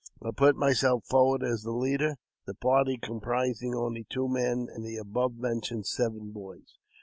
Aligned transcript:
I 0.19 0.31
put 0.31 0.55
myself 0.55 1.05
forward 1.05 1.43
as 1.43 1.61
the 1.61 1.69
leader, 1.73 2.15
the 2.47 2.55
party 2.55 2.97
comprising 2.97 3.75
only 3.75 4.03
two 4.09 4.27
men 4.27 4.67
and 4.73 4.83
the 4.83 4.97
above 4.97 5.35
mentioned 5.37 5.85
seven 5.85 6.31
boys. 6.31 6.79